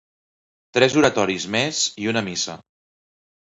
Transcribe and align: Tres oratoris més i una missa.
Tres 0.77 0.95
oratoris 1.01 1.47
més 1.57 1.83
i 2.05 2.11
una 2.15 2.25
missa. 2.33 2.59